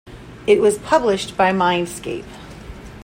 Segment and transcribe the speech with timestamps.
[0.47, 2.25] It was published by Mindscape.